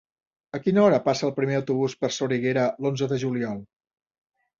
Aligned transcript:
A 0.57 0.59
quina 0.67 0.79
hora 0.83 0.99
passa 1.07 1.27
el 1.27 1.33
primer 1.39 1.57
autobús 1.57 1.95
per 2.05 2.09
Soriguera 2.15 2.63
l'onze 2.87 3.09
de 3.13 3.21
juliol? 3.25 3.61